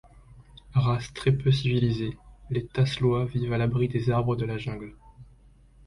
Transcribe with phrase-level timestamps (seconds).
[0.73, 2.17] Race très peu civilisée,
[2.49, 4.95] les Tasloi vivent à l'abri des arbres de la jungle.